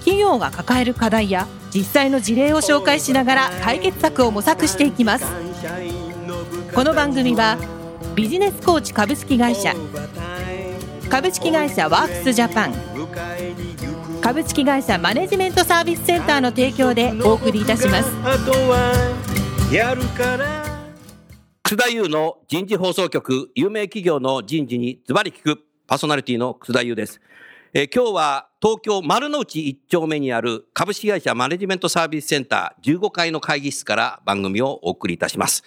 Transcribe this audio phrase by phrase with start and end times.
[0.00, 5.24] 企業が抱える課題や実際の事例を紹介しながら解決策を模索していきます。
[6.74, 7.56] この番組は
[8.14, 9.74] ビジネスコーチ株式会社
[11.08, 12.74] 株式会社ワークスジャパン
[14.20, 18.10] 株式会社マネジメントサービスセンターの提供でお送りいたします。
[21.62, 27.20] 楠田優の人事放送局有名企業の人事にズバリ聞くパーソナリティの楠田優です。
[27.72, 35.62] えー、今日は東京丸の内1丁目にある株式会社マネジメントサービスセンター15階の会議室から番組をお送りいたします。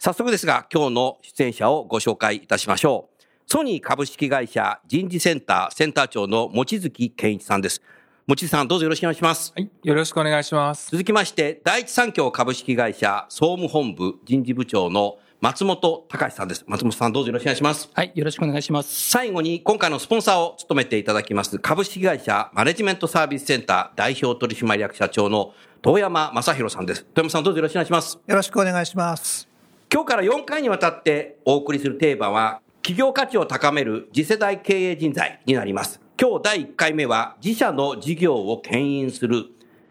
[0.00, 3.22] 早速ですが今日の出演者をご紹介いたしましょう。
[3.46, 7.80] ソニー株式会社人事センターセンター長の望月健一さんです。
[8.26, 9.52] 望月さんどうぞよろしくお願いします。
[9.54, 10.90] はい、よろしくお願いします。
[10.90, 16.64] 続きまして第一三共株式会社総務本部人事部長の松本隆さんです。
[16.66, 17.90] 松本さんどうぞよろしくお願いします。
[17.92, 19.10] はい、よろしくお願いします。
[19.10, 27.04] 最後に今回のスポンサーを務めていただきます株式会社マネジメントサービスセンター代表取締役社長の遠山正弘さんです。
[27.12, 28.18] 遠山さんどうぞよろしくお願いします。
[28.26, 29.46] よろしくお願いします。
[29.92, 36.00] 今日から4回にわたってお送りするテーマは企業価値を高める次世代経営人材になります。
[36.18, 39.44] 今日第1回目は自社の事業を牽引する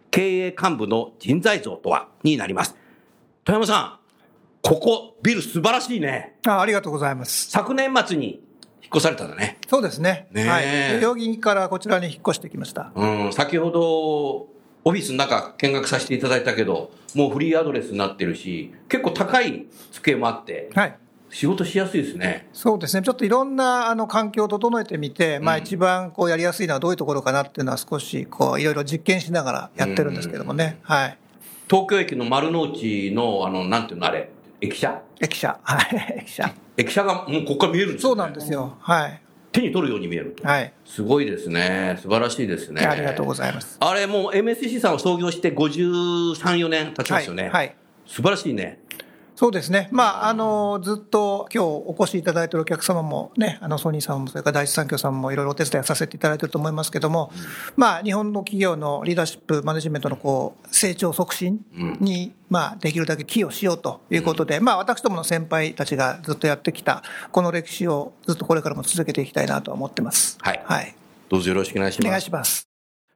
[0.09, 2.07] 経営幹部の人材像とは？
[2.23, 2.75] になります。
[3.43, 4.02] 富山さん、
[4.63, 6.37] ここ、ビル素晴らしいね。
[6.47, 7.51] あありがとうございます。
[7.51, 8.41] 昨年末に
[8.81, 9.57] 引っ越されたんだね。
[9.67, 10.27] そうですね。
[10.31, 10.63] ねはい。
[10.63, 12.93] 代々木からこちらに引っ越してきました。
[12.95, 14.47] うん、先ほど、
[14.85, 20.97] オフィスの中見学させていただいたけど、もうフリーアドレスになってるし、結構高い机もあって、はい。
[21.29, 22.47] 仕事しやすいですね。
[22.53, 23.03] そうですね。
[23.03, 30.79] ちょっといろんなあの環境を整えてみて、うん、まあ一番こうやりやすいのはどういうところかなっていうのは少しこういろいろ実験しながらやってるんですけどもね。
[30.83, 31.17] はい。
[31.69, 34.29] 東京駅の丸の内のあの、なんていうのあれ、
[34.63, 35.01] 駅舎？
[35.19, 35.59] 駅舎。
[35.61, 36.19] はい。
[36.23, 36.53] 駅舎。
[36.77, 38.77] 駅舎がもうここから見えるんですそうなんですよ。
[38.79, 39.21] はい。
[39.51, 40.73] 手に取るように見えるはい。
[40.85, 41.99] すごいですね。
[42.01, 42.85] 素晴らしいですね。
[42.85, 43.77] ありがとうございます。
[43.81, 47.43] あれもう MSC さんを創業して53、4年経ちますよね。
[47.43, 47.51] はい。
[47.51, 47.75] はい、
[48.07, 48.79] 素晴らしいね。
[49.43, 49.89] そうですね。
[49.91, 57.41] まあ、あの、ずっと今日お越しいただいているお客様もね、あの、ソニーさんも、それから第一三共さんもいろいろお手伝いさせていただいていると思いますけども、うん、
[57.75, 61.59] まあ、日本の企業のリーダーシップ、マネジメントのこう、成長促進
[61.99, 70.37] に、うん、まあ、できるだけ寄与しようということで、うん、まあ、私どもの先輩たちがずっとやってきた、この歴史をずっとこれからも続けていきたいなと思ってます。
[70.39, 70.61] はい。
[70.63, 70.95] はい。
[71.27, 72.07] どうぞよろしくお願いします。
[72.07, 72.69] お願いします。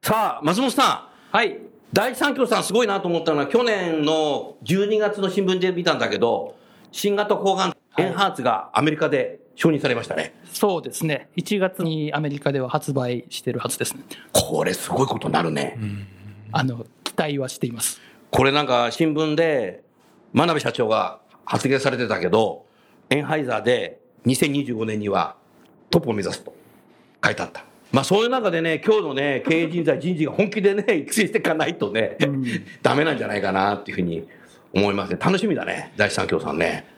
[0.04, 1.36] さあ、松本さん。
[1.38, 1.58] はい。
[1.94, 6.56] 第一三共さんすごいなと思ったのは、去年の12月の新聞で見たんだけど、
[6.92, 11.30] 新型抗がんエンハーツがアメリカで承認されましたね、はい、そうですね。
[11.38, 14.04] 1月にアメリカでは発売してるはずですね。
[14.32, 15.78] これすごいことになるね。
[16.52, 18.00] あの、期待はしています。
[18.30, 19.84] これなんか新聞で、
[20.34, 22.66] 真鍋社長が発言されてたけど、
[23.10, 25.36] エンハイザーで2025年には
[25.90, 26.54] トップを目指すと
[27.24, 27.64] 書いてあった。
[27.92, 32.46] まあそういう中でね、今日のね、経営人材、人事が本気でね、 育成していかないとね、うん、
[32.82, 34.28] ダメなんじゃないかなっていうふうに
[34.74, 35.20] 思いますね。
[35.20, 35.94] 楽しみだね。
[35.96, 36.98] 第三共さんね。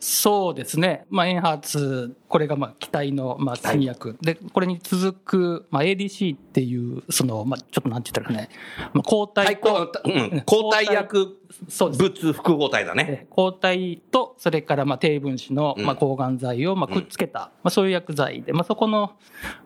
[0.00, 1.06] そうですね。
[1.10, 4.16] まあ、エンハーツ、これがまあ期待のまあ新薬。
[4.20, 8.48] で、これに続く、まあ、ADC っていう、その、まあ、ちょっとなんて言ったらね、
[8.92, 13.26] まあ、抗体と、うん、抗体薬物複合体だね。
[13.30, 19.12] 抗体と、それからまあ低分子のまあ抗がん剤をまあくっつけた、まあ、そういう薬剤で、まあ、そこの、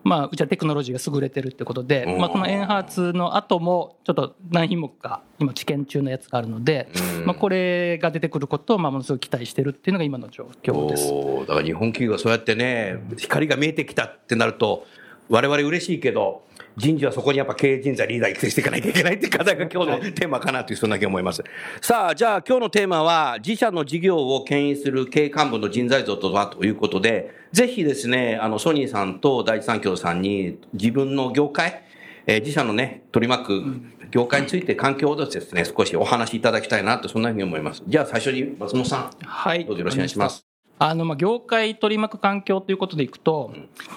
[0.03, 6.89] まあ、うちはテクノロジーが優れてるってことで、まあ、このエンハーツの後も、ちょっと何品目か、今、治験中のやつがあるので、
[7.25, 11.07] まあ、これが出てくることを、まあ、ものすごく期待してるっていうのが今の状況です。
[11.47, 14.85] だから日本企業がそうやってね、光が見えてきたってなると、
[15.29, 16.43] 我々嬉しいけど、
[16.77, 21.43] 人事はそこにやっぱ経営人材リーダー育成していかなきゃいけないって課題が今日のテーマかなというそんだけ思います。
[21.81, 31.83] さあ、じゃあ今日のテーマは自社の事業を牽引する経営幹部の人材像とはということで、ぜひですね、あのソニーさんと第一三共さんに自分の業界、
[32.25, 33.63] えー、自社のね、取り巻く
[34.11, 37.83] 業界について環境をですね、少しお話しいただきたいなと、そんなふうに思います。
[37.87, 39.11] じゃあ最初に松本さん。
[39.25, 39.65] はい。
[39.65, 40.45] どうぞよろしくお願いします。
[40.79, 43.53] あの、まあ、業界取り巻く環境ということでいくと、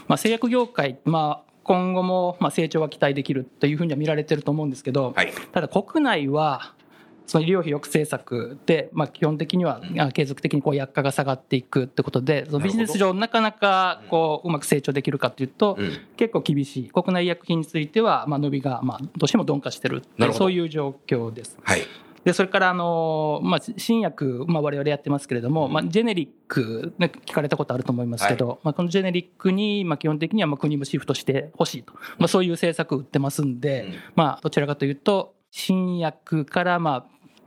[0.08, 6.74] まあ、製薬業界、まあ、今後もまあ成長は期待できるというふうには見られてると思うんですけど、はい、ただ国内は
[7.26, 9.80] その医療費抑制策で、まあ、基本的には
[10.14, 15.76] 継続的にこう薬価が下がっていくってことで、そのビジネス上なかなかこううまく成長できるかというと、
[16.16, 16.88] 結構厳しい。
[16.88, 20.02] 国内医薬品については、まあ、伸びがまあどうしても鈍化してる
[20.34, 21.58] そういう状況です。
[21.64, 21.80] はい
[22.26, 37.06] でそれからあの、まあ、新薬、まあ、我々やってますけれども、まあ、ジェネリック、ね、聞かれたことあると思いますけど、はい、まあ、このジェネリックに、まあ、基本的にはまあ国もシフトしてほしいと、まあ、そういう政策を打ってますんで、うん、まあ、どちらかというと新薬からまあ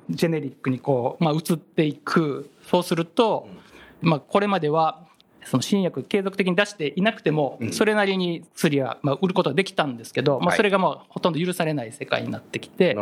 [0.10, 2.50] ジェネリックにこう、まあ、移っていく。
[2.64, 3.50] そうすると、
[4.02, 5.09] まあ、これまでは
[5.50, 12.96] その新薬継続的に出していなくても、それなりに薬はまあ売ることができたんですけど、まあ、それがもうほとんど許されない世界になってきて、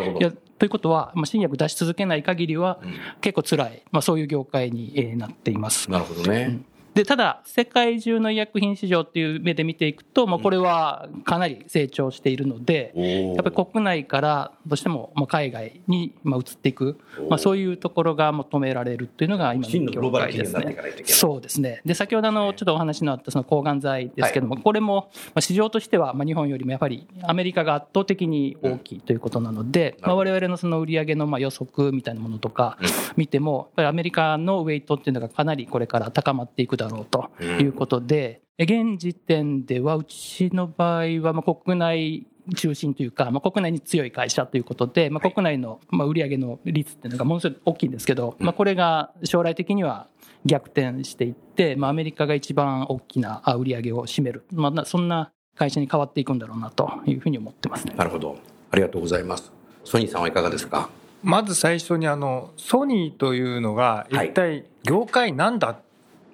[0.58, 2.80] ということは、まあ、新薬出し続けない限りは
[3.20, 5.92] 結構辛い、まあ、そういう業界になっています。
[5.92, 6.66] なるほどね、うん
[6.98, 12.92] で、ただ、世界中の医薬品市場っていう目で見ていくと、まあ、これはかなり成長しているので、
[13.36, 16.98] やっぱり国内からどうしても海外に移っていく、
[17.30, 20.76] まあ、そういうところが求められるっていうのが今の業界ですね。
[21.06, 21.82] そうですね。
[21.86, 32.80] で、先ほどあの、ちょっとお話のあったその抗がん剤ですけども、これも市場としては日本よりもやはりアメリカが圧倒的に大きいということなので、まあ、我々のその売り上げのまあ予測みたいなものとか
[33.18, 50.08] 見ても、やっぱりアメリカのウェイトっていうのがかなりこれから高まっていくだろうということで、現時点ではうちの場合はまあ国内中心というか、まあ、国内に強い会社ということで、まあ、国内のまあ売上の率っていうのがものすごい大きいんですけど、まあ、これが将来的には
[50.46, 57.96] 逆転していって、まあ、アメリカが一番大きな売り上げを占める、まあ、そんな会社に変わっていくんだろうなというふうに思ってますね。
[57.98, 58.38] なるほど。
[58.72, 59.52] ありがとうございます。
[59.84, 60.90] ソニーさんはいかがですか？
[61.24, 65.78] まず最初にあの、ソニーというのが一体業界なんだ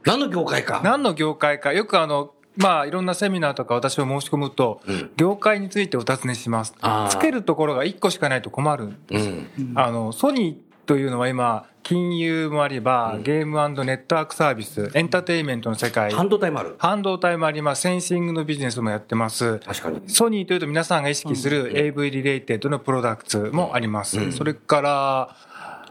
[0.05, 0.81] 何の業界か？
[0.83, 1.73] 何の業界か？
[1.73, 6.75] よくあの、まあ、いろんなセミナーとか私を申し込むと、うん、業界についてお尋ねします。
[7.09, 9.29] つけるところが1個しかないと困るんです。
[9.29, 16.11] うん、あの、ソニーというのは今、金融もありば、ゲームネットワークサービス、エンターテインメントの世界。
[16.11, 16.75] 半導体もある。
[16.77, 17.81] 半導体もあります。
[17.81, 19.59] センシングのビジネスもやってます。
[19.59, 20.01] 確かに。
[20.07, 24.31] ソニーというと皆さんが意識する AV リレーテッドのプロダクツもあります。
[24.31, 25.35] それから、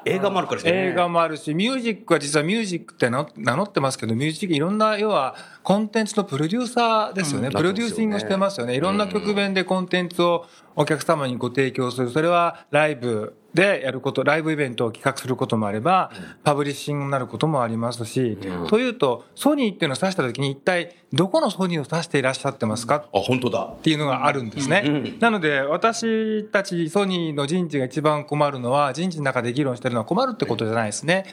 [0.05, 0.71] 映画もあるからね。
[0.71, 3.27] 映画もあるし、ミュージックは実はミュージックって名
[3.57, 7.49] 乗ってますけど、ミュージックいろんな、要はコンテンツのプロデューサーですよね。
[7.49, 8.75] うん、プロデューシングしてますよね。
[8.75, 12.11] いろんな局面でコンテンツをお客様にご提供する。
[12.11, 16.11] それはライブでやること、ライブイベントを企画することもあれば、
[16.43, 23.05] パブリッシングになることもありますし、うん、というと、ソニーっていうのを指したときに一体どこのソニーを指していらっしゃってますか？
[23.13, 23.65] あ、本当だ。
[23.65, 24.83] っていうのがあるんですね。
[24.87, 31.27] うんうん、なので、私たちソニーの人事が一番困るのは、人事の中で議論してるのは困るってことじゃないですね。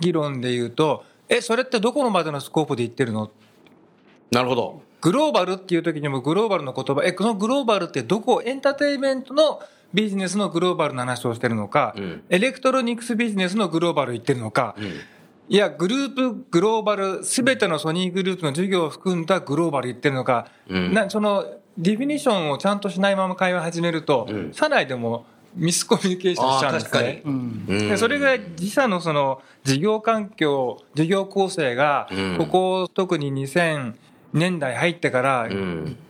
[0.00, 3.30] 議論で言うと、え、それってどこのまでのスコープで言ってるの？
[4.30, 4.82] なるほど。
[5.00, 9.60] グローバルっていう時にもグローバルの言葉、え、このグローバルってどこ、エンターテイメントの
[9.94, 21.44] ビジネスのグローバルな話をしてるのか、うん、エレクトロニクスビジネスのグローバル言ってるのか、うん、いや、グループ、グローバル、すべてのソニーグループの事業を含んだグローバル言ってるのか、うん、なその、
[21.78, 27.22] definition をちゃんとしないまま会話始めると、社内でもミスコミュニケーションしちゃうんですね。
[27.24, 32.08] うん、でそれが自社のその事業環境、事業構成が、
[32.38, 33.94] ここ特に2000、
[34.36, 35.48] 年代入ってから、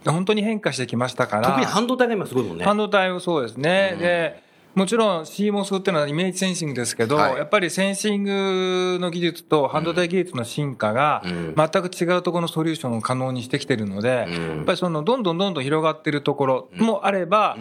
[0.04, 1.48] 本当に変化してきましたから。
[1.48, 2.64] 特に半導体が今すごいもんね。
[2.64, 3.92] 半導体はそうですね。
[3.94, 4.42] うん、で、
[4.74, 17.56] もちろん CMOS っていうのはイメージセンシングですけど、はい、やっぱりセンシングの技術と半導体技術の進化が、全く違うところのソリューションを可能にしてきてるので、やっぱりその、どんどんどんどん広がってるところもあれば、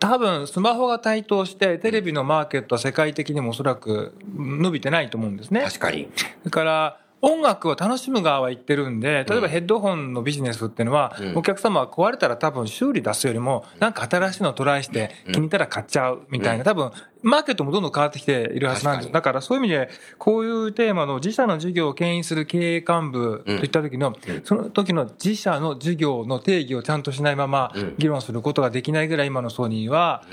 [0.00, 5.60] 多分スマホが台頭してテレビのマーケットは世界的にもおそらく伸びてないと思うんですね。
[5.62, 6.08] 確かに。
[6.42, 19.12] だから音楽を楽しむ側は言ってるんで、例えばヘッドホンのビジネスっていうのは、お客様は壊れたら多分修理出すよりも、なんか新しいのトライして気に入ったら買っちゃうみたいな、多分、マーケットもどんどん変わってきているはずなんです。
[19.12, 30.24] だからそういう意味で、こういうテーマの自社の事業を牽引する経営幹部といった時の、その時の自社の事業の定義をちゃんとしないまま議論することができないぐらい今のソニーは、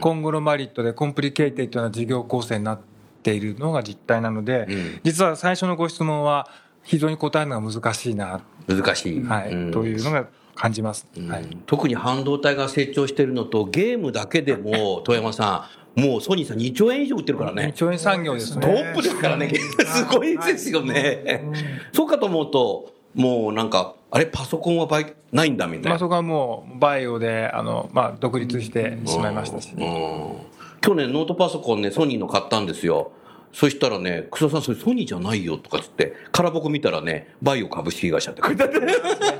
[0.00, 2.93] コングロマリットで complicated な事業構成になって、
[3.24, 6.48] ているのが実態なので、うん、実は最初のご質問は、
[6.84, 8.42] 非常に答えるのが難しいな。
[8.68, 9.22] 難しい。
[9.22, 9.52] はい。
[9.52, 11.58] うん、というのが感じます、はい。
[11.66, 17.68] 特に半導体が成長しているのと、ゲームだけでも、 遠山さん、もうソニーさん2兆円以上売ってるからね。
[17.68, 18.66] 2兆円産業ですね。
[18.66, 19.52] トップですからね。
[19.54, 21.44] すごいですよね。
[21.92, 25.92] そうかと思うと、もうなんか、あれ、パソコンはバイオないんだみたいな。
[25.92, 29.74] パソコンはもうバイオで、あの、まあ、独立してしまいましたし。
[30.84, 33.12] 去年ノートパソコンね、ソニーの買ったんですよ。
[33.54, 38.80] そしたらね、草さん、それソニーじゃないよとかつって、空箱見たらね、バイオ株式会社って書いてあって、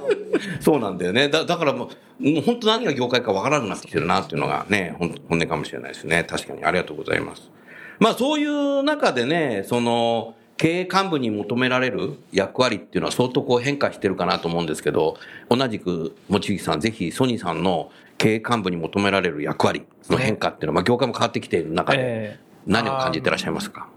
[0.61, 1.29] そうなんだよね。
[1.29, 6.25] だだからもう、もう本当何が業界かわからなくなってきてるなっていうのがね、本音かもしれないですね。
[6.27, 6.65] 確かに。
[6.65, 7.51] ありがとうございます。
[7.99, 15.17] まあそういう中でね、その、経営幹部に求められる役割っていうのは相当こう変化してるかなと思うんですけど、
[15.49, 23.89] 同じく、望月さん、ぜひソニーさんの経営幹部に求められる役割の変化っていうのは、まあ業界も変わってきている中で、何を感じてらっしゃいますか？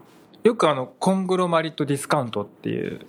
[0.43, 3.01] よくあの、コングロマリットディスカウントっていう、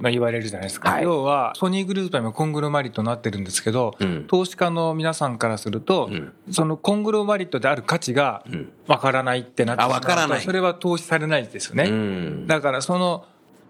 [0.00, 0.90] まあ、言われるじゃないですか。
[0.90, 8.44] はい、要は、ソニーグループは今コングロマリットになってるんですけど、うん、投資家の皆さんからすると、うん、そのコングロマリットである価値が
[8.86, 12.46] わからないってなってしまうと、うん、それは投資されないですよね。
[12.46, 13.24] だからその、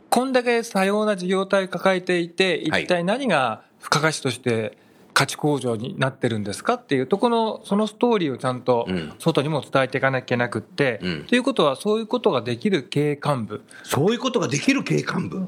[0.08, 4.76] こんだけ多様な事業体抱えていて、一体何が付加価値として
[5.20, 13.62] 価値向上になってるんですかっていうとこの、そのストーリーをちゃんと外にも伝えていかなきゃいけなくって、うん、ということはそういうことができる経営幹部。
[13.82, 15.46] そういうことができる経営幹部、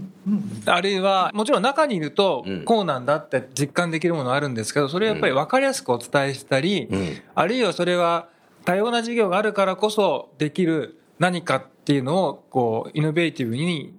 [0.66, 6.90] あるいは、もちろん中にいると、こうなんだって実感できるものあるんですけど、それはやっぱり分かりやすくお伝えしたり、
[7.34, 8.28] あるいはそれは
[8.66, 13.94] 多様な事業があるからこそできる何かっていうのを、こう、イノベーティブに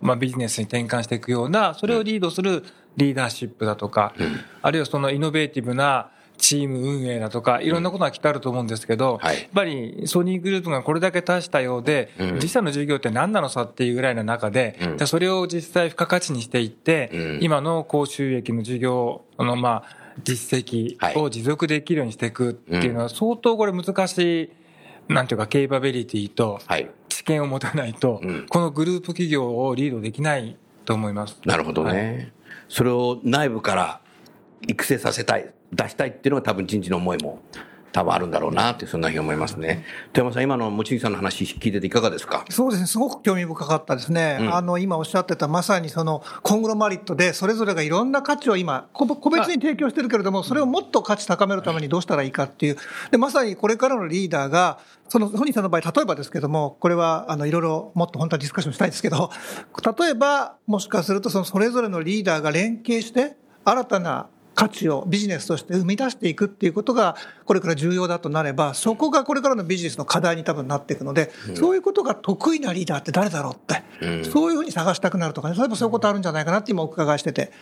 [0.00, 2.64] まあ、ビジネスに転換していくような、それをリードする
[2.96, 4.14] リーダーシップだとか、
[4.62, 12.10] あるいはそのイノベーティブなチーム運営だとか、いろんなことが来てあると思うんですけど、やっぱりソニーグループがこれだけ達したようで、
[12.42, 24.44] 実際の事業って何なのさっていうぐらいの中で、じゃそれを実際付加価値にしていって、今の高収益の事業の、まあ、実績を持続できるようにしていくっていうのは相当これ難し
[25.08, 26.58] い、なんていうか、ケーパビリティと、
[27.26, 31.38] 験を持たないと、うん、このグループ企業をリードできないと思います。
[31.44, 31.90] なるほどね。
[31.90, 32.32] はい、
[32.68, 34.00] それを内部から
[34.66, 37.40] 育成させたい、出したいっていうのが多分人事の思いも
[37.92, 39.84] 多分あるんだろうなって、そんなふうに思いますね。
[40.12, 42.44] 富山さん、今の望月さんの話聞いてていかがですか？
[42.50, 44.38] そうですね、すごく興味深かったですね。
[44.40, 52.76] うん、あの、今おっしゃってたまさにそのコングロマリットで、それぞれがいろんな価値を今、個別に提供してるけれども、それをもっと価値高めるためにどうしたらいいかっていう。
[53.10, 54.78] で、まさにこれからのリーダーが、
[55.08, 59.30] そのソニーさんの場合、例えばですけども、これは、あの、いろいろもっと本当はディスカッションしたいんですけど、
[59.98, 77.52] 例えば、もしかすると、そのそれぞれのリーダーが連携して、新たな価値をビジネスとして生み出していくっていうことがこれから重要だとなればそこがこれからのビジネスの課題に多分なっていくので、うん、そういうことが得意なリーダーって誰だろうって、うん、そういうふうに探したくなるとかね例えばそういうことあるんじゃないかなって今お伺いしてて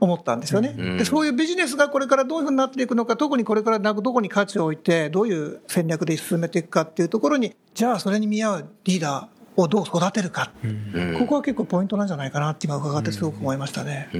[0.00, 10.52] 思ったんですよね、うん、でそういうビジネスがこれからどういうふうになっていくのか特にこれからどこに価値を置いてどういう戦略で進めていくかっていうところにじゃあそれに見合うリーダーをどう育てるか、
[11.18, 14.10] ここは結構ポイントなんじゃないかなって今伺ってすごく思いましたね。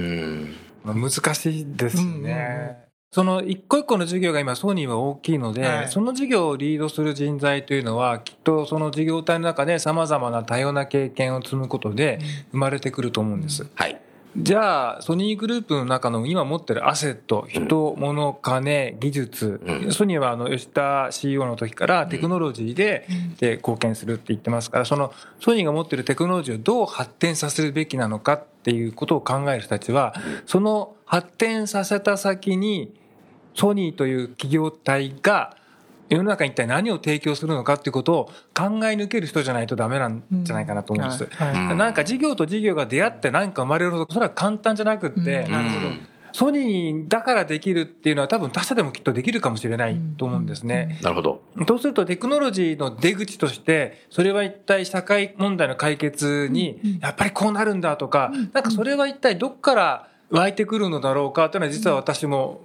[0.83, 2.87] 難しいですね。
[3.11, 12.19] その一個一個の事業が今ソニーは大きいので、はい、その事業をリードする人材というのはきっとその事業体の中で様々な多様な経験を積むことで
[12.51, 13.65] 生まれてくると思うんです。
[13.75, 14.01] はい。
[14.35, 23.07] じゃあ、ソニーグループの中の今持ってるアセット、人、物、金、技術、ソニーはあの吉田 CEO の時からテクノロジーで
[23.39, 30.13] で貢献するって言ってますから、そのソニーが持ってるテクノロジーをどう発展させるべきなのかっていうことを考える人たちは、
[30.45, 32.93] その発展させた先に、
[33.55, 35.57] ソニーという企業体が
[36.09, 41.23] 世の中に一体何を提供するのかっていうことを考え抜ける人じゃないとダメなんじゃないかなと思うんです。
[41.23, 41.29] うん。
[41.29, 46.17] はい、なんか事業と事業が出会って何か生まれるほど、それは簡単じゃなくって、なるほど。
[46.33, 50.99] ソニーだからできるっていうのは多分他社でもきっとできるかもしれないと思うんですね。
[51.01, 51.41] なるほど。
[51.67, 62.61] そうするとテクノロジーの出口として、それは一体社会問題の解決に、やっぱりこうなるんだとか、なんかそれは一体どっから湧いてくるのだろうかというのは実は私も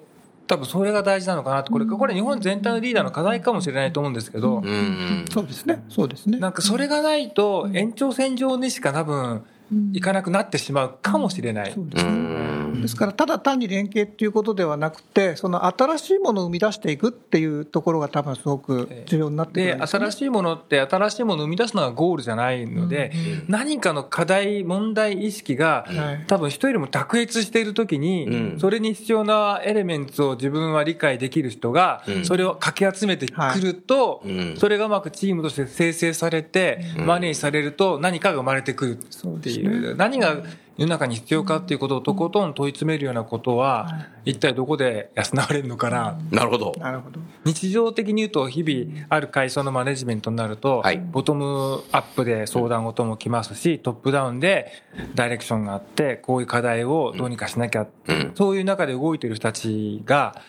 [0.47, 4.65] 多分それが大事なのかなと、これ、これ日本全体のリーダーの課題かもしれないと思うんですけど、うん。
[4.65, 6.39] うん、そうですね、そうですね。
[6.39, 9.45] なんかそれがないと、延長線上にしか多分、
[9.93, 11.73] いかなくなってしまうかもしれない。
[11.73, 12.52] そうですね。
[12.81, 23.12] ですから、ただ単に連携っていうことではなくて、その新しいものを生み出していくっていうところが多分すごく重要になってくるで、ね、新しいものって新しいものを生み出すのがゴールじゃないので、
[23.47, 25.87] うん、何かの課題、問題意識が、
[26.26, 34.23] 多分人よりも卓越しているときに、それに必要なエレメンツを自分は理解できる人が、それをかき集めてくると、
[34.57, 39.62] それがうまくチームとして生成されて、マネージされると何かが生まれてくるっていう。
[39.97, 40.42] 何が
[40.76, 46.19] 世の中に必要かっていうことをとことん問い詰めるようなことは、一体どこで養われるのかな？
[46.31, 46.75] なるほど。
[46.78, 47.21] なるほど。
[47.45, 54.73] 日常的に言うと、日々ある会社のマネジメントになると、はい、ボトムアップで相談事も来ますし、トップダウンで
[55.14, 60.40] ダイレクションがあって、こういう課題をどうにかしなきゃ、うん、そういう中で動いてる人たちが、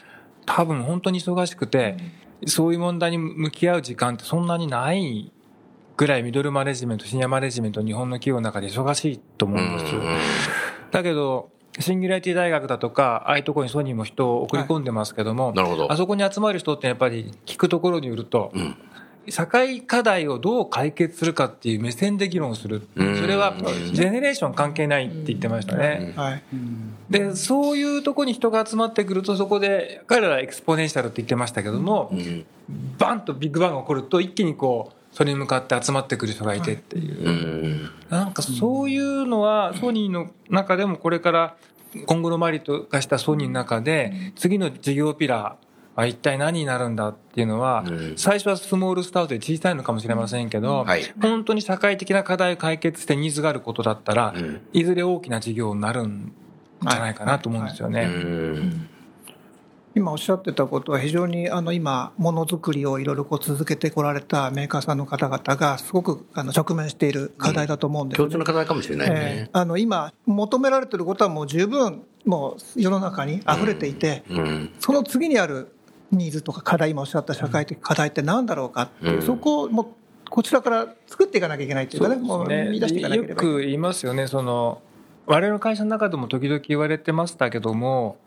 [0.46, 1.98] 多分本当に忙しくて、
[2.48, 5.33] そういう問題に向き合う時間ってそんなにない
[5.96, 9.96] ぐらいミドルマネジメント、シニアマネジメント、日本の企業の中で忙しいと思うんです。
[10.92, 15.92] だけど、シンギュラリティ大学だとか、ああいうところにソニーも人を送り込んでますけども、はい、なるほど。
[15.92, 18.76] あそこに集まる人ってやっぱり聞くところによると、うん。
[19.30, 22.88] 社会課題をどう解決するかっていう目線で議論する。
[22.96, 23.56] それは
[23.94, 26.14] ジェネレーション関係ないって言ってましたね。
[26.18, 26.44] はい、
[27.10, 32.12] で、そういうとこに人が集まってくると、そこで、彼らは exponential って言ってましたけども、
[32.98, 37.24] バンとビッグバンが起こると、一気にこう、それに向かって集まってくる人がいてっていう。
[37.24, 41.55] うん、なんかそういうのは、ソニーの中でもこれから
[42.05, 45.63] 今後のマリとかしたソニーの中で、次の事業ピラー、
[45.96, 50.86] は一体何になるんだっていうのは、最初はスモールスタートで小さいのかもしれませんけど、
[51.22, 54.34] 本当に社会的な課題を解決してニーズがあることだったら、
[54.74, 56.34] いずれ大きな事業になるん
[56.82, 58.10] じゃないかなと思うんですよね。
[59.96, 68.26] 今おっしゃってたことは非常にあの今ものづくりをいろいろこう続けてこられたメーカーさんの方々がすごくあの直面している課題だと思うんです、ね。
[68.26, 74.38] うん、共通の課題かもしれないね、えー、あの今求められてることはもう十分もう世の中に溢れていて、うん。
[74.38, 75.76] うん、その次にある
[76.12, 79.88] ニーズとか課題今おっしゃった社会的課題って何だろうかっていう、そこをもう
[80.30, 84.28] こちらから作っていかなきゃいけないっていうかね、もう見出していかなければよく言いますよね。
[84.28, 84.82] その
[85.26, 88.18] 我々の会社の中でも時々言われてましたけども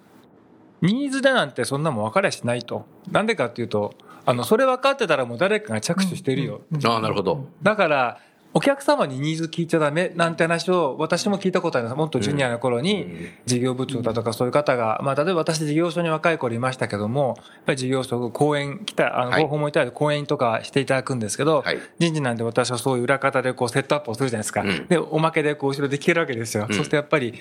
[0.82, 2.86] ニーズでなんてそんなもん分かりゃしないと。
[3.10, 6.62] なんでかっていうと、あの、それ分かってたらもう誰かが着手してるよ。
[6.84, 7.46] ああ、なるほど。
[7.62, 8.18] だから、
[8.56, 11.96] お客様にニーズ聞いちゃダメなんて話を私も聞いたことあります。
[11.98, 13.06] もっとジュニアの頃に
[13.44, 21.64] 事業部長だとかそういう方が、まあ例えば私事業所に若い頃いましたけども、やっぱり事業所講演来た、あの、方法もいただいて講演とかしていただくんですけど、
[21.98, 24.64] 人事なんで私はそういう裏方でこうセットアップをするじゃないですか。
[24.88, 26.66] で、おまけでこう後ろで聞けるわけですよ。
[26.70, 27.34] そしてやっぱり、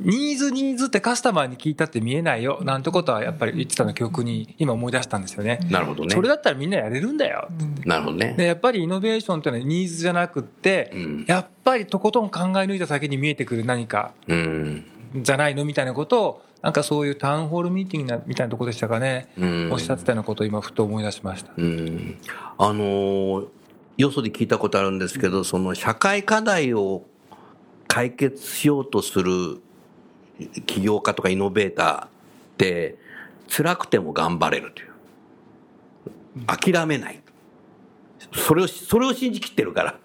[0.00, 5.60] ニーズニーズってカスタマーに聞いたって見えないよなんてことはやっぱり言ってたの記憶に今思い出したんですよね。
[5.70, 6.14] なるほどね。
[6.14, 7.48] それだったらみんなやれるんだよ。
[7.84, 8.34] なるほどね。
[8.36, 19.28] で、やっぱりイノベーションっていうのはニーズじゃなくって、うん、やっぱりとことん考え抜いた先に見えてくる何か、じゃないのみたいなことを、なんかそういうタウンホールミーティングみたいなとこでしたかね、
[19.70, 21.52] おっしゃってたようなことを今ふと思い出しました。
[21.52, 23.48] あのー、
[23.98, 27.04] よそで聞いたことあるんですけど、その社会課題を
[27.86, 29.62] 解決しようとする
[30.66, 32.08] 起業家とかイノベーターっ
[32.58, 32.96] て
[33.48, 34.90] 辛くても頑張れるという。
[36.46, 37.20] 諦めない。
[38.34, 39.98] それを、それを信じきってるから。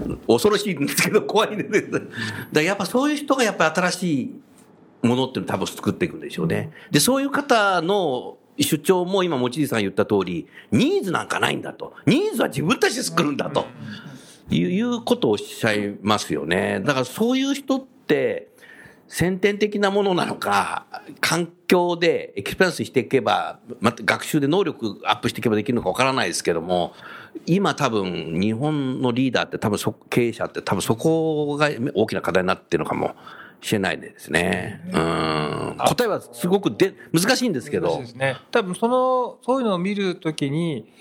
[0.00, 1.90] うん、恐ろしいんですけど怖いんです。
[2.52, 4.40] だやっぱそういう人がやっぱ新しい
[5.02, 6.72] ものっていうのを多分作っていくんでしょうね。
[6.90, 11.94] で、そういう方の主張も今、持ちさん言った通り、ニーズなんかないんだと。
[12.06, 13.66] ニーズは自分たちで作るんだと。
[14.48, 16.80] いうことをおっしゃいますよね。
[16.84, 18.48] だからそういう人って、
[19.08, 20.86] 先天的なものなのか、
[21.20, 26.92] 環境で experience していけば、また学習で能力アップしていけばできるのかわからないですけども、
[27.46, 33.14] 今多分日本のリーダーって多分そ経営者って多分そこが大きな課題になってるのかも
[33.60, 34.80] しれないですね。
[34.92, 35.76] うん。
[35.78, 37.90] 答えはすごくで難しいんですけど。
[37.90, 38.36] そうですね。
[38.50, 40.92] 多分その、そういうのを見るときに、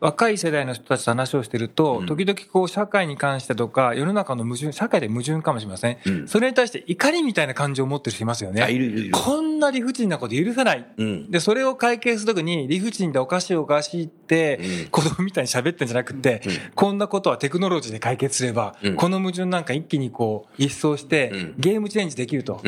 [0.00, 5.98] 若い世代の人たちと話をしてると、時々こう社会に関してとか、世の中の矛盾、社会で矛盾かもしれません。
[6.06, 8.66] うん、それに対して怒りみたいな感情を持ってる人いますよね。
[8.72, 9.10] いるいるいる。
[9.12, 10.86] こんな理不尽なこと許せない。
[10.96, 16.40] うん、で、それを解決するときに、理不尽でおかしいおかしいって、子供みたいに喋ってんじゃなくて、
[16.74, 22.62] こんなことはテクノロジーで解決すれば、この矛盾なんか一気にこう、一掃して、ゲームチェンジできると。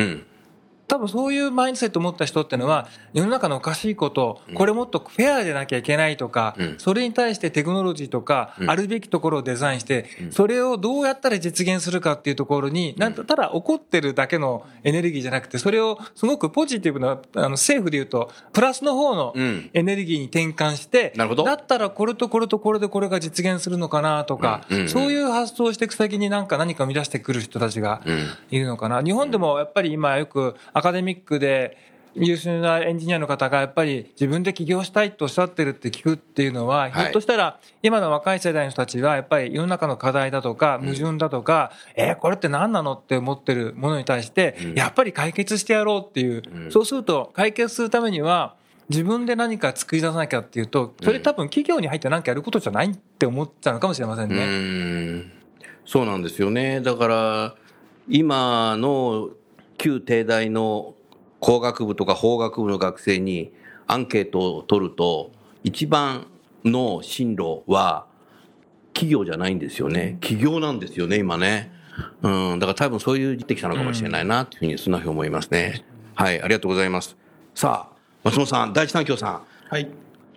[0.92, 19.32] 多分そういうマインドセットを持った人っていうのは、世の中のおかしいこと、これもっとフェアでなきゃいけないとか、それに対してテクノロジーとか、あるべきところをデザインして、それをどうやったら実現するかっていうところに、なんただ怒ってるだけのエネルギーじゃなくて、それをすごくポジティブな、あの、政府で言うと、プラスの方の
[19.72, 21.44] エネルギーに転換して、なるほど。
[21.44, 28.02] だったらこれとこれとこれでこれが実現するのかなとか、そういう発想をしていく先になんか何か生み出してくる人たちが
[28.50, 29.02] いるのかな。
[29.02, 31.78] 日本でもやっぱり今よくアカデミックで
[32.16, 48.56] 優秀なエンジニアの方がやっぱり自分で起業したいとおっしゃってるって聞くっていうのは、ひょっとしたら今の若い世代の人たちはやっぱり世の中の課題だとか矛盾だとか、えこれって何なのって思ってるものに対して、やっぱり解決してやろうっていう、そうすると解決するためには
[48.88, 54.44] 自分で何か作り出さなきゃっていうと、それ多分企業に入って何かやることじゃないって思っちゃうのかもしれませんね。
[54.44, 56.80] うそうなんですよね。
[56.80, 57.54] だから、
[58.08, 59.30] 今の
[59.82, 60.94] 旧帝大の
[61.40, 63.52] 工学部とか法学部の学生に
[63.88, 65.32] アンケートを取ると、
[65.64, 66.28] 一番
[66.64, 68.06] の進路は
[68.94, 70.18] 企業じゃないんですよね。
[70.20, 71.72] 企業なんですよね、今ね。
[72.22, 75.84] うん、だから多分そういう出てきたのかもしれないな、というふうに、そんなふうに思いますね。
[76.14, 77.16] はい、ありがとうございます。
[77.52, 79.42] さあ、松本さん、第一三共さん。
[79.68, 79.88] はい。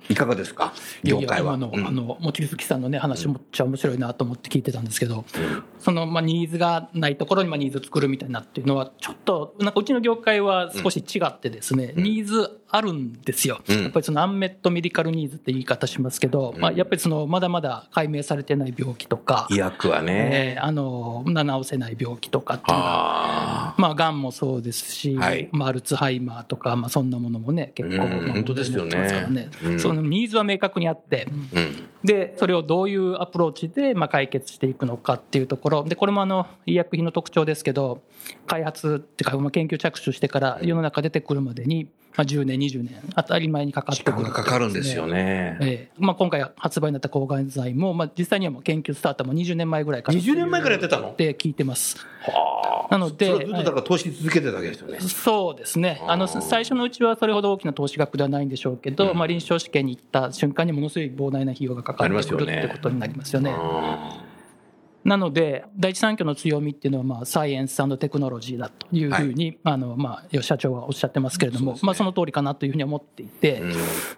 [0.10, 0.74] いかがですか？
[1.04, 1.36] 業界は。
[1.36, 13.62] いやいやあの、うん、あの、望月さんのね、話もっちゃ面白いなと思って聞いてたんですけど、うん、その、まあ、ニーズがないところに、まあ、ニーズを作るみたいなっていうのは、ちょっと、なんかうちの業界は少し違ってですね、うん、ニーズあるんですよ。
[13.68, 29.28] やっぱりそのアンメットメディカルニーズって言い方しますけど、まあ、やっぱりその、まだまだ解明されてない病気とか、医薬はね、えー、あの、治せない病気とかっていうのが、まあ、がんもそうですし、はい、まあ、アルツハイマーとか、まあ、そんなものもね、結構、本当ですよね。
[29.30, 29.50] ね。
[29.78, 38.02] そののニーズは明確にあって、うん、で、それをどういうアプローチでまあ解決していくのかっていうところ、で、これもあの、医薬品の特徴ですけど、
[38.48, 45.58] 開発っていうか、研究着手してから世の中出てくるまでに、まあ、10年、20年、当たり前にかかってくる、ね、かかるんですよね。
[45.62, 50.18] ええまあ、今回発売になった抗がん剤も、まあ、実際にはもう研究スタートも20年前ぐらいから。
[50.18, 51.10] 20年前からやってたの？
[51.10, 51.98] って聞いてます。
[52.22, 52.92] はあ。
[52.92, 53.28] なので。
[53.28, 55.00] ずっとだから投資続けてたわけですよね。
[55.00, 56.02] そうですね。
[56.08, 63.54] あの、最初のうちはそれほど大きな投資額ではないんでしょうけど、うん、まあ、臨床試験に行った瞬間にものすごい膨大な費用がかかってくるってことになりますよね。
[65.06, 73.74] なので、第一三共の強みっていうのは、まあ、サイエンステクノロジーだというふうに、はい、あの、まあ、社長はおっしゃってますけれども、ね、まあ、その通りかなというふうに思っていて、うん、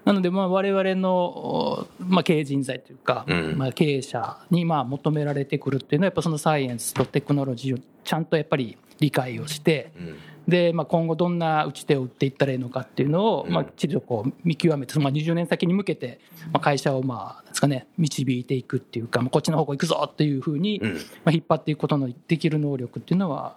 [0.06, 10.18] なので、まあ、我々の、まあ、経営人材というか、うん、まあ、経営者に、まあ、求められてくるっていうのは、やっぱそのサイエンスとテクノロジーをちゃんとやっぱり理解をして、うん
[10.48, 16.20] で、まあ、今後どんな打ち手を打っていったらいいのかっていうのを、まあ、きっちりとこう見極めて、まあ、20年先に向けて、
[16.54, 20.90] まあ、会社をまあですか、ね、導いていくっていうか、まあ、こっちの方向行くぞっていうふうに、ま
[21.26, 23.56] あ、引っ張っていくことのできる能力っていうのは、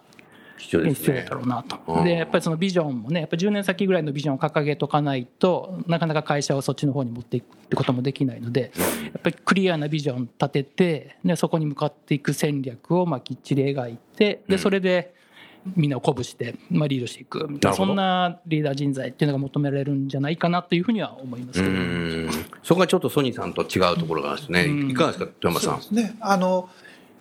[0.61, 1.15] 必要。
[1.23, 2.03] だろうなと。
[2.03, 8.71] で、やっぱりそのビジョンもね、やっぱ10年先ぐらいのビジョンを掲げとかないと、なかなか会社をそっちの方に持っていくってこともできないので、
[9.05, 15.15] やっぱりクリアなビジョン立てて、ね、そこに向かっていく戦略をまあきっちり描いて、で、それで、
[15.75, 17.47] みんなを鼓舞して、まあ、リードしていく。
[17.73, 25.95] そんなリーダー人材っていうのが求められるんじゃないかなというふうには思いますけどそこがちょっとソニーさんと違うところがですね、いかがですか、富山さん。
[25.95, 26.69] ね、あの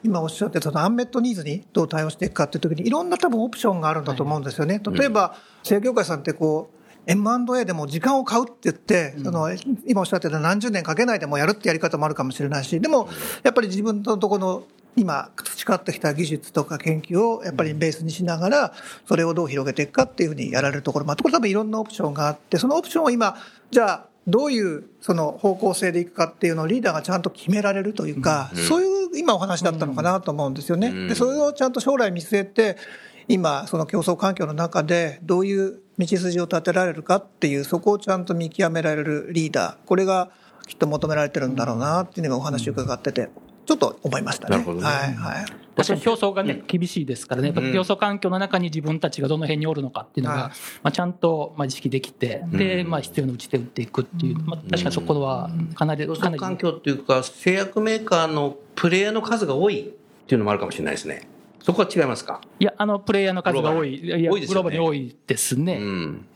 [0.03, 4.81] 今おっしゃってたアンメットニーズにどう対応していくかっていうときに、いろんな多分オプションがあるんだと思うんですよね。
[4.93, 9.49] 例えば、製業界さんってこう、M&A でも時間を買うって言って、その
[9.87, 13.09] 今おっしゃってた何十年かけないでもやるってやり方もあるかもしれないし、でも
[13.43, 14.63] やっぱり自分のところの
[14.97, 18.73] 今培ってきた技術とか研究をやっぱりベースにしながら
[19.07, 21.05] それをどう広げていくかっていうふうにやられるところ。
[21.05, 23.37] もあってこれ多分いろんなオプションがあってそのオプションを今
[23.71, 31.09] じゃあどういうその方向性でいくかっていうのをリーダーがちゃんと決められるというか、そういう今お話だったのかなと思うんですよね。
[31.09, 32.77] でそれをちゃんと将来見据えて
[33.29, 39.87] 今その競争環境の中でどういう道筋を立てられるかっていうそこをちゃんと見極められるリーダー。
[39.87, 40.31] これが
[40.67, 43.31] きっと求められてるんだろうなっていうのがお話を伺ってて
[43.71, 44.51] ちょっと思いましたね。
[44.51, 44.85] なるほどね。
[44.85, 45.45] はい、はい。
[45.77, 50.51] 確かに競争がね、厳しいですからね、競争環境の中に自分たちがどの辺におるのかっていうのが、
[50.83, 59.85] まあ、ちゃんとまあ意識できて、で、まあ、必要な打ち手打っていくっていう、まあ、確かにそこはかなり、競争環境っていうか、製薬メーカーのプレイヤーの数が多いっ
[60.27, 61.29] ていうのもあるかもしれないですね。
[61.63, 62.41] そこは違いますか？
[62.59, 65.79] いや、あの、プレイヤーの数が多い、いや、グローバルに多いですね。
[65.81, 66.27] うん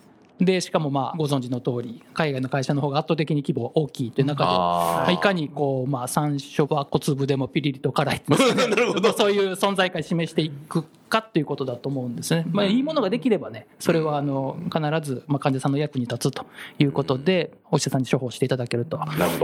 [0.40, 9.12] で、しかもまあ、ご存知の通り、海外の会社の方が圧倒的に規模大きいという中で、いかにこう、まあ、山椒は小粒でもピリリと辛い なるほど。
[9.12, 12.44] そういう存在感示していくかっていうことだと思うんですね。
[12.50, 16.44] まあ、いいものができればね、それはあの、必ず、まあ、患者さんの役に立つと
[16.78, 18.98] いうことで、お医者さんに処方していただけると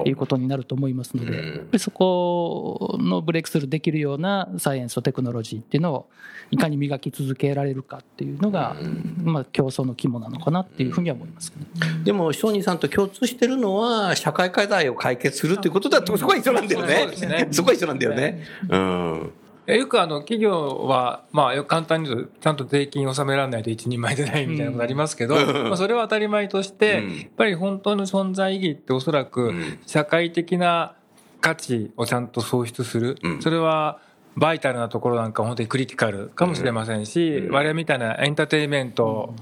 [0.05, 6.09] いうことになると思いますので、そこのブレイクスルーできるようなサイエンスとテクノロジーっていうのを、
[6.51, 8.75] いかに磨き続けられるかっていうのが、
[9.23, 11.65] まあ、競争の肝なのかなっていうふうには思います、ね、
[12.03, 17.49] でも、小児さんと共通してるのは、社会課題を解決するっていうことだと、そこは一緒なんだよね。
[17.53, 18.43] そこは一緒なんだよね。
[18.69, 19.33] うん。
[19.77, 27.03] よくあの企業は、まあ、簡単に言うと、ちゃんと税金を納められないと一人前でないみたいなことありますけど、まあそれは当たり前として、やっ
[27.37, 29.53] ぱり本当の存在意義っておそらく、
[29.87, 30.95] 社会的な
[31.41, 33.17] 価値をちゃんと創出する。
[33.41, 34.01] それは、
[34.37, 39.35] バイタルなところなんか本当にクリティカルかもしれませんし、我々みたいなエンターテインメント、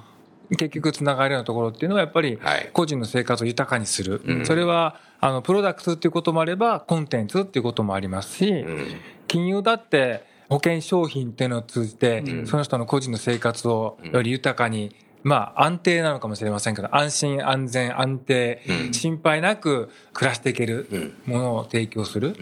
[0.50, 2.38] 結局つながるようなところっていうのはやっぱり
[2.72, 4.22] 個人の生活を豊かにする。
[4.44, 8.64] それは、あの、プロダクトっていうこともあれば、コンテンツっていうこともありますし、
[9.26, 22.36] 金融だって保険商品っていうのを通じて、その人の個人の生活をより豊かに、まあ安定なのかもしれませんけど、安心安全安定、心配なく暮らしていけるものを提供する。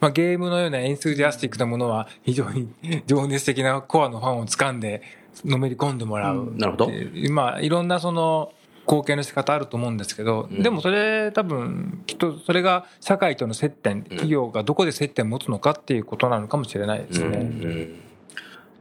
[0.00, 2.68] まあゲームのようなエンスジアスティックなものは非常に
[3.06, 5.02] 情熱的なコアのファンを掴んで、
[5.44, 6.52] のめり込んでもらう。
[6.56, 6.90] なるほど。
[7.30, 8.52] まあいろんなその、
[8.86, 17.88] 貢献の仕方あると思うんですけど、でもそれ多分、きっとそれが社会との接点、企業がどこで接点を持つのかっていうことなのかもしれないですね。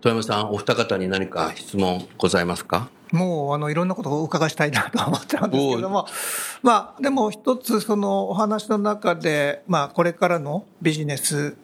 [0.02, 2.90] 富山さん、お二方に何か質問ございますか？
[3.12, 6.08] もう、あの、いろんなことをお伺いしたいなと思っちゃうんですけども、
[6.64, 11.56] まあ、でも一つ、そのお話の中で、まあ、これからのビジネス、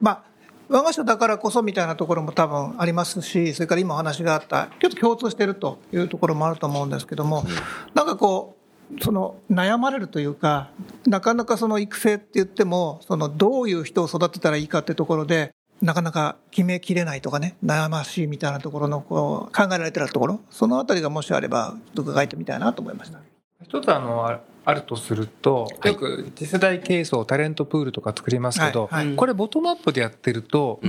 [0.00, 0.22] まあ、
[0.72, 7.44] 我が社だからこそみたいなところも多分ありますし、それから今お話があった、ちょっと共通しているというところもあると思うんですけども、
[7.92, 8.56] なんかこ
[8.90, 10.70] う、その悩まれるというか、
[11.06, 23.18] なかなかその育成って言っても、そのどういう人を育てたらいいかっていうところで、なかなか決めきれないとかね、悩ましいみたいなところのこう考えられてるところ、そのあたりがもしあれば、伺えてみたいなと思いました。
[23.62, 30.80] 一つあの、あるとすると、よく次世代経営層タレントプールとか作りますけど、これボトムアップでやってると、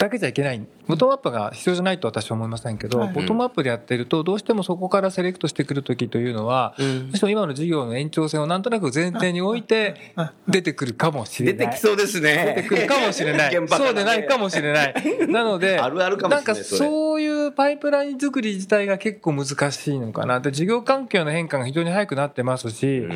[0.00, 0.66] だけじゃいけない。
[0.88, 10.14] ボトムアップが必要じゃないと私は思いませんけど、はいボトムアップでやってると、どうしてもそこからセレクトしてくるときというのは、どうしても今の事業の延長線をなんとなく前提に置いて
[10.48, 11.66] 出てくるかもしれない。
[11.66, 12.54] 出てきそうですね。
[12.56, 13.54] 出てくるかもしれない。
[13.68, 14.94] そうでないかもしれない。
[15.28, 20.40] なので、あるあるかもしれないんかそういうパイプライン作り自体が結構難しいのかな。
[20.40, 23.06] で、事業環境の変化が非常に早くなってますし、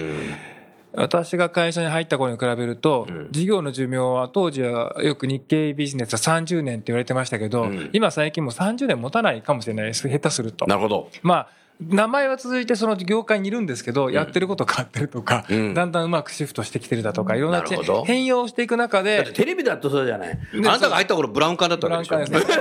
[0.97, 10.09] 私が会社に入った頃に比べると、事業の寿命は当時はよく日経ビジネスは30年って言われてましたけど、今最近もう30年持たないかもしれないです。
[10.09, 10.67] 下手すると。
[10.67, 11.11] なるほど。
[11.23, 11.49] まあ、
[11.81, 17.65] 名前は続いてその業界にいるんですけど、やってること変わってるとか、んだんだんうまくシフトしてきてるだとか、いろんな
[18.07, 20.39] 変容していく中でテレビだとそうじゃない。
[20.55, 22.57] あなたが入った頃ブラウン管だったブわけでしょラウン管です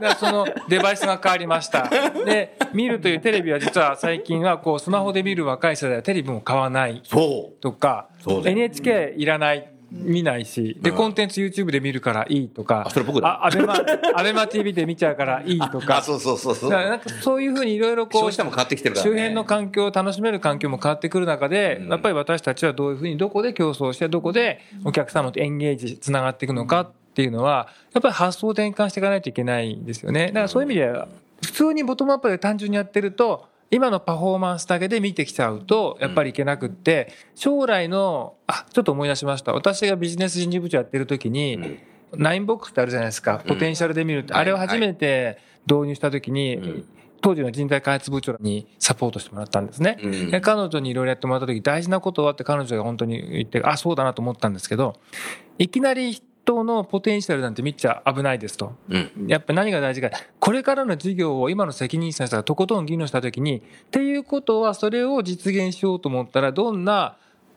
[0.00, 0.14] ね。
[0.20, 1.88] そのデバイスが変わりました。
[2.24, 7.60] で、見るというテレビは実は最近はこうスマホで見る若い世代はテレビも買わないそう。
[7.62, 8.08] とか
[8.44, 9.77] NHK いらない。
[9.90, 13.28] 見ないし、で、コンテンツ YouTube で見るからいいとか、あそれ僕だ。
[13.28, 13.74] あアベマ、
[14.14, 16.70] アベマ TV で見ちゃうからいいとか、あ、そうそうそうそう。
[16.70, 19.10] なんかそういうふうにいろいろこう、消費者も変わってきてるからね。
[19.10, 30.26] 周辺の環境を楽しめる環境も変わってくる中で、やっぱり私たちはどういうふうにどこで競争して、どこでお客様とエンゲージ、つながっていくのかっていうのは、やっぱり発想を転換していかないといけないんですよね。
[30.28, 31.08] だからそういう意味では、
[31.42, 39.52] 普通にボトムアップで単純にやってると、今のパフォーマンスだけで見てきちゃうと、やっぱりいけなくって、将来の、あ、ちょっと思い出しました。
[39.52, 41.78] 私がビジネス人事部長やってる時に、
[42.14, 43.42] ナインボックスってあるじゃないですか。
[43.46, 44.32] ポテンシャルで見るって。
[44.32, 46.86] あれを初めて導入した時に、
[47.20, 49.98] 当時の人材開発部長にサポートしてもらったんですね。
[50.02, 54.94] うんで彼女にいろいろやってもらった時、大事なことはって彼女が本当に言って、あ、そうだなと思ったんですけど、
[55.58, 58.74] いきなり人のポテンシャルなんて見ちゃ危ないですと。
[58.88, 59.26] うん。
[59.26, 67.16] やっぱ何が大事か、これからの事業を今の責任者の人がとことん議論したときに、っていうことはそれを実現しようと思ったら、どんな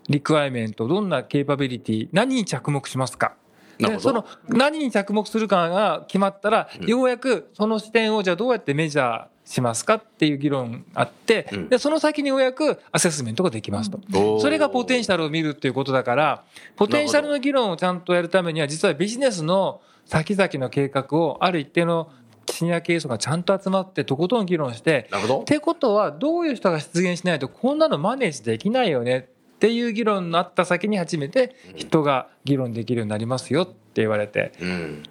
[0.09, 3.33] リクワイメント、どんなケーパビリティ、何に着目しますか
[3.77, 13.99] でその何に着目するかが決まったら、ようやくその視点をじゃあどうやってメジャーしますかっていう議論あって、んでその先にようやくアセスメントができますと。
[14.13, 16.43] おーそれがポテンシャルを見るっていうことだから、
[16.75, 22.11] ポテンシャルの議論をちゃんとやるためには、実はビジネスの先々の計画をある一定の
[22.49, 25.43] シニア経営層がちゃんと集まってとことん議論して、なるほどっ。
[25.45, 35.03] てことはどういう人が出現しないとこんなのマネージできないよねっていう議論になった先に初めて人が議論できるようになりますよって言われて、うん。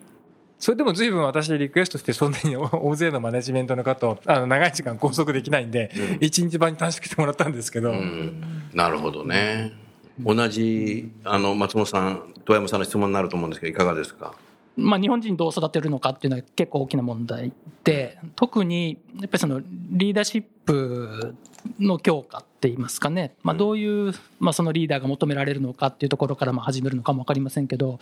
[0.61, 7.92] それでも随分私リクエストしてそんなに 大勢のマネジメントの方をあの長い時間拘束できないんで、一日版に短縮してもらったんですけど、
[8.75, 9.73] なるほどね。
[10.23, 14.35] 同じ、あの、松本さん、遠山さんの質問になると思うんですけど、いかがですか？
[14.77, 17.53] まあ、日本人どう育てるのかっていうのは結構大きな問題
[17.85, 21.35] で特にやっぱりそのリーダーシップ
[21.79, 27.99] の強化って言いますかね、まあ、どういう、まあ、そのリーダーが求められるのかっていうところからまあ始めるのかも分かりませんけど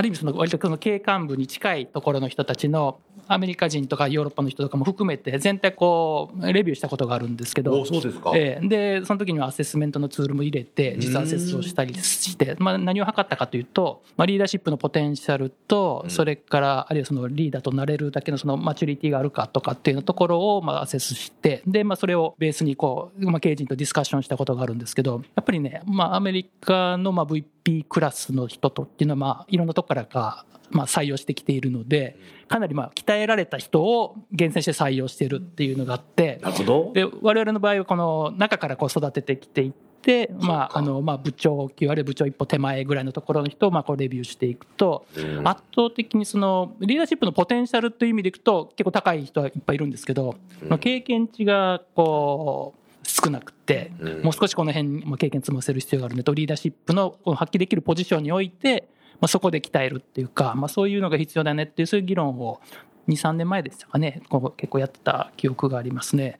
[0.00, 8.32] ある意味その割とその経営幹部に近いところの人たちのアメリカ人とかヨーロッパの人とかも含めて全体こうレビューしたことがあるんですけどおそうですか。
[8.34, 8.66] ええ。
[8.66, 36.92] でその時にはアセスメントのツールも入れて実アセスをしたりして、まあ、何を測ったかというと、まあ、リーダーシップのポテンシャルとそれからあるいはそのリーダーとなれるだけのそのマチュリティがあるかとかっていうところをまあアセスしてで、まあ、それをベースにこう、まあ、経営陣とディスカッションしたことがあるんですけどやっぱりね、まあ、アメリカのまあ VP クラスの人とっていうのはまあいろんなとこからかまあ採用してきているのでかなりまあ鍛えられた人を厳選して採用しているっていうのがあってなるほど。
[36.94, 45.06] で我々の場合はこの中からこう育ててきていって、まあ、あのまあ部長級あるいは部長一歩手前ぐらいのところの人をまあこうレビューしていくと、
[45.42, 50.36] 圧倒的にそのリーダーシップのポテンシャルという意味でいくと結構高い人はいっぱいいるんですけど、
[50.68, 53.90] まあ経験値がこう少なくて、
[54.22, 58.88] もう少しこの辺にも経験積ませる必要があるのでとリーダーシップの発揮できるポジションにおいて、
[59.20, 62.60] まあ、そこで鍛えるっていうか、まあ、そういうのが必要だねっていうそういう議論を
[63.08, 66.38] 23年前でしたかねこう結構やってた記憶がありますね。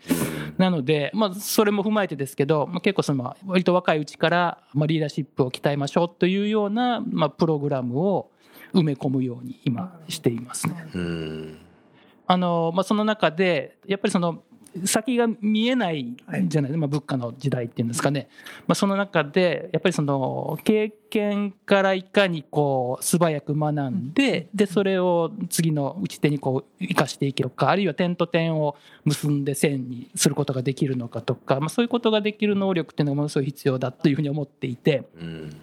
[0.56, 8.30] なので、まあ、それも踏まえてですけど、まあ、結構その割と若いうちから、まあ、リーダーシップを鍛えましょうというような、まあ、プログラムを
[8.72, 10.87] 埋め込むように今していますね。
[10.94, 11.59] うん。
[12.26, 14.42] あのまあ、その中でやっぱりその
[14.85, 18.28] 先が見えないじゃない、まあ、物価の時代っていうんですかね、
[18.66, 35.09] まあ、その中でやっぱりその経験からいかにこう素早く学んででそれを次の打ち手にこう生かしていけるかあるいは点と点を結んで線にすることができるのかとか、まあ、そういうことができる能力っていうのがものすごい必要だというふうに思っていて。
[35.20, 35.56] うん。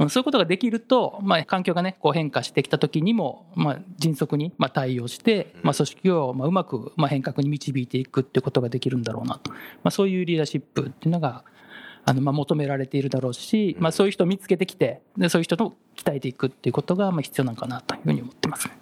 [0.00, 9.50] うんそういうことができると、まあ、環境がね、こう変化してきた時にも、まあ、迅速にまあ対応して、まあ、組織をまあうまくまあ変革に導いていくっていうことができるんだろうなと。
[9.50, 11.44] まあ、そういうリーダーシップっていうのが、
[12.06, 18.74] あのまあ求められているだろうし、まあ、そういう人を見つけてきてでそういう人を鍛えていくっていうことがまあ必要なのかなというふうに思ってます、ね、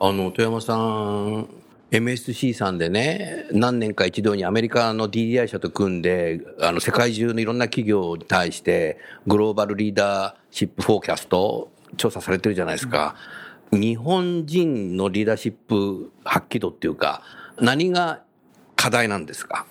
[0.00, 1.46] あの富山さん
[1.90, 8.98] MSC さんでね、何年か一度にアメリカの DDI 社と組んで、あの、世界中のいろんな企業に対して、
[9.28, 13.16] グローバルリーダーシップフォーキャスト調査されてるじゃないですか。
[13.72, 17.22] うん、日本人のリーダーシップ発揮度っていうか、
[17.58, 18.22] 何が
[18.76, 19.66] 課題なんですか？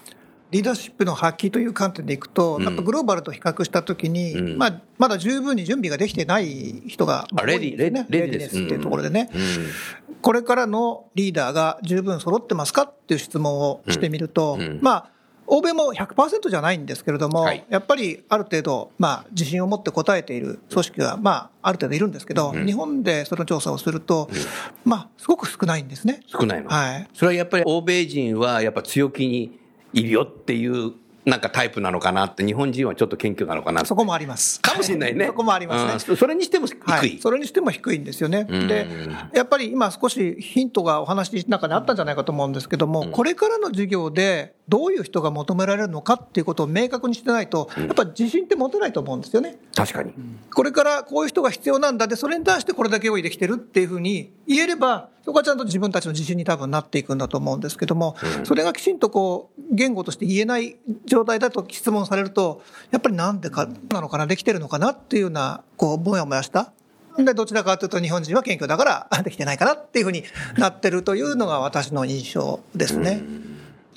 [0.51, 8.05] リーダーシップの発揮という観点でいくと、やっぱグローバルと比較したときに、うん、まあ、まだ十分に準備ができてない人が多いですね。
[8.09, 8.61] レディレディです。
[8.61, 15.12] っていうところでね、うん、これからのリーダーが十分揃ってますかっていう質問をしてみると、まあ、
[15.47, 26.21] 欧米も100%じゃないんですけれども、はい、やっぱりある程度、まあ、自信を持って答えている組織が、まあ、ある程度いるんですけど、うん、日本でその調査をすると、うん、まあ、すごく少ないんですね。
[26.27, 27.07] 少ないのはい。
[27.13, 29.59] それはやっぱり欧米人はやっぱ強気に
[29.93, 30.93] いるよっていう
[31.25, 34.59] なんかタイプなのかなって、日本人はちょっと謙虚なのかなそこもあります。
[34.61, 35.27] かもしれないね。
[35.27, 36.15] そこもありますね。
[36.17, 38.43] それにしても低い、はい、それにしても低いんですよね。
[38.43, 38.87] で、
[39.33, 49.57] やっぱり今少しヒントがお話の中にあったんじゃないかと思うんですけども、うん、これからの授業でどういう人が求められるのかっていうことを明確にしてないと、やっぱり自信って持てないと思うんですよね。
[49.75, 50.13] 確かに。
[50.53, 66.71] これからこういう人が必要なんだで、それに対してこれだけ用意できてるっていうふうに言えれば、そこはちゃんと自分たちの自信に多分なっていくんだと思うんですけども、それがきちんとこう、言語として言えない状態だと質問されると、やっぱりなんでかなのかな、できてるのかなっていうような、こう、もやもやした。
[67.17, 70.23] で、どちらかというと日本人は謙虚だから できてないかなっていうふうに
[70.57, 73.21] なってるというのが私の印象ですね。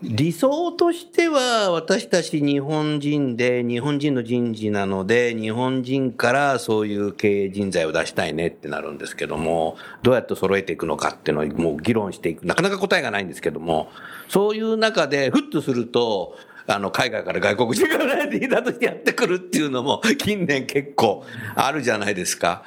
[0.02, 13.88] 理想としては私たち日本人で日本人の人事なので日本人からそういう経営人材を出したいねってなるんですけどもどうやって揃えていくのかっていうのをもう議論していくなかなか答えがないんですけども
[14.28, 16.36] そういう中でふっとすると
[16.68, 22.64] あの、海外から外国人がリーダーとしてやってくるっていうのも近年結構あるじゃないですか。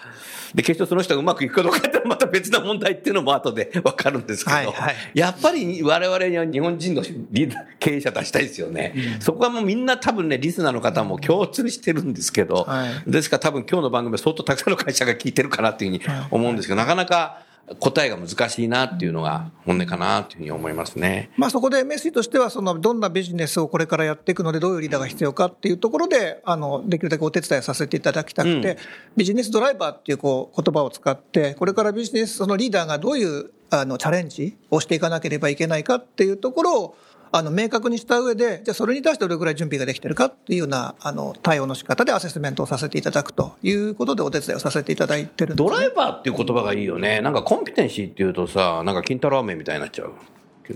[0.53, 17.43] で、決してその人がうまくいくかどうかってまた別な問題っていうのも後でわかるんですけど、はいはい、やっぱり我々には日本人のリーダー、経営者出したいですよね、うん、そこはもうみんな多分ね、リスナーの方も共通してるんですけど、はい、ですから多分今日の番組は相当たくさんの会社が聞いてるかなっていうふうに思うんですけど、なかなか
[17.79, 21.29] 答えが難しいなっていうのが本音かなというふうに思いますね。
[21.37, 28.77] まあそこでメッセージとしては、そのどんなビジネスをこれからやっていくので、どういうリーダーが必要かっていうところで、あの、できるだけお手伝いさせていただきたくて、うん、
[29.17, 36.97] ビジネスドライバーっていうこう言葉を使って、これからビジネス、そのリーダーがどういうあのチャレンジをしていかなければいけないかっていうところを、
[37.31, 47.21] あの、明確にした上で、じゃあそれに対してどれくらい準備ができてるかっていうような、あの、対応の仕方でアセスメントをさせていただくということでお手伝いをさせていただいてるね、ドライバーっていう言葉がいいよね。
[47.21, 50.13] なんかコンピテンシーっていうとさ、なんか金太郎飴みたいになっちゃう。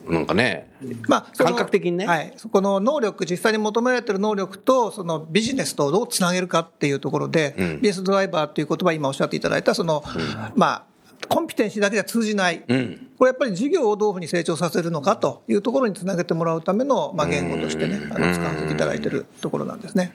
[0.07, 0.71] なんかね、
[1.07, 2.07] まあ、感覚的にね。
[2.07, 2.33] はい。
[2.37, 10.83] そこの能力、実際に求められてる能力と、そのビジネスとどうつなげるかっていうところで、うん、ビジネスドライバーっていう言葉、今おっしゃっていただいた、その、うん、まあ、
[11.27, 20.13] コンピテンシーだけでは通じない、うん、これやっぱり事業をどういうふうに成長させるのかというところにつなげてもらうための、まあ、言語としてね、あの使わせていただいているところなんですね。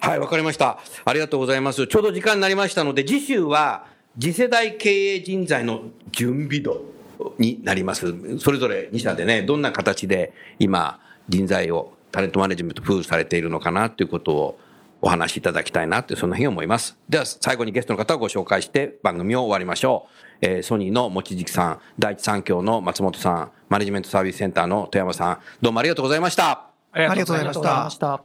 [0.00, 0.78] はい、わかりました。
[1.04, 1.86] ありがとうございます。
[1.86, 3.86] ちょうど時間になりましたので、次週は
[4.18, 6.82] 次世代経営人材の準備度
[7.38, 8.14] になります。
[8.38, 14.58] それぞれ2社でね、どんな形で今、人材をタレントマネジメントプールされているのかなということを
[15.00, 16.96] お話しいただきたいなって、そんなふうに思います。
[17.08, 20.31] では、最後にゲストの方をご紹介して番組を終わりましょう。
[20.42, 26.66] えー、ソニーの望月さん、第一三共の松本さん、マネジメントサービスセンターの富山さん、どうもありがとうございました。
[26.92, 28.24] ありがとうございました。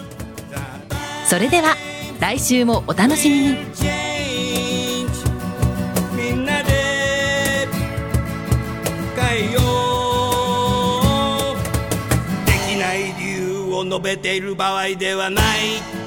[1.31, 1.77] それでは
[2.19, 3.55] 来週もお楽しみに。
[6.13, 7.69] みんなで
[9.15, 9.61] 変えよ
[11.53, 11.55] う。
[12.45, 16.00] できない理由を述べている場合ではない。